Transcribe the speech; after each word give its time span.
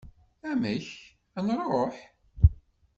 Amek? 0.49 0.87
ad 1.37 1.43
nruḥ? 1.47 1.95